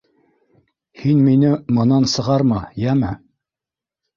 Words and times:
Һин 1.01 1.19
мине 1.27 1.51
мынан 1.79 2.09
сығарма, 2.15 2.59
йәме? 2.85 3.13